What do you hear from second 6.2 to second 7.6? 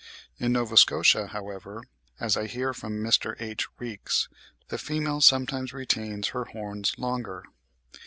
her horns longer.